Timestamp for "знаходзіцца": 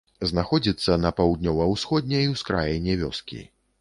0.29-0.95